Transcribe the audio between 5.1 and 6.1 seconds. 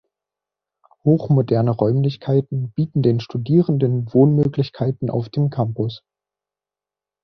auf dem Campus.